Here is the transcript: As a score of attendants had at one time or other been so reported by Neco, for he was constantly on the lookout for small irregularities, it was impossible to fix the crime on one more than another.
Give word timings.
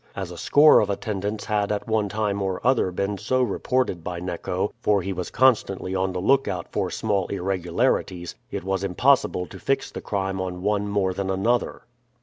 As 0.15 0.31
a 0.31 0.35
score 0.39 0.79
of 0.79 0.89
attendants 0.89 1.45
had 1.45 1.71
at 1.71 1.87
one 1.87 2.09
time 2.09 2.41
or 2.41 2.59
other 2.65 2.89
been 2.91 3.19
so 3.19 3.43
reported 3.43 4.03
by 4.03 4.19
Neco, 4.19 4.73
for 4.79 5.03
he 5.03 5.13
was 5.13 5.29
constantly 5.29 5.93
on 5.93 6.11
the 6.11 6.19
lookout 6.19 6.65
for 6.71 6.89
small 6.89 7.27
irregularities, 7.27 8.33
it 8.49 8.63
was 8.63 8.83
impossible 8.83 9.45
to 9.45 9.59
fix 9.59 9.91
the 9.91 10.01
crime 10.01 10.41
on 10.41 10.63
one 10.63 10.87
more 10.87 11.13
than 11.13 11.29
another. 11.29 11.83